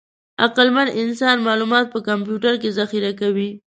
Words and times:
عقلمن 0.45 0.87
انسان 1.03 1.37
معلومات 1.47 1.85
په 1.93 1.99
کمپیوټر 2.07 2.53
کې 2.61 2.69
ذخیره 2.79 3.11
کوي. 3.21 3.49